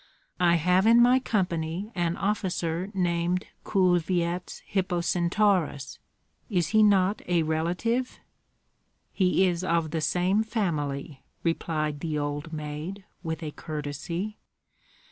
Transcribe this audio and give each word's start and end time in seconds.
"I 0.39 0.55
have 0.55 0.87
in 0.87 0.99
my 0.99 1.19
company 1.19 1.91
an 1.93 2.17
officer 2.17 2.89
named 2.95 3.45
Kulvyets 3.63 4.63
Hippocentaurus. 4.67 5.99
Is 6.49 6.69
he 6.69 6.81
not 6.81 7.21
a 7.27 7.43
relative?" 7.43 8.17
"He 9.13 9.45
is 9.45 9.63
of 9.63 9.91
the 9.91 10.01
same 10.01 10.41
family," 10.41 11.21
replied 11.43 11.99
the 11.99 12.17
old 12.17 12.51
maid, 12.51 13.03
with 13.21 13.43
a 13.43 13.51
courtesy. 13.51 14.39